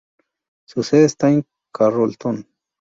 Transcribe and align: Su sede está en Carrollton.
Su 0.67 0.81
sede 0.81 1.03
está 1.05 1.29
en 1.29 1.45
Carrollton. 1.71 2.47